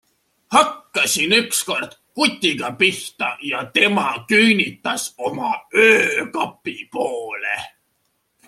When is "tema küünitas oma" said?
3.73-5.51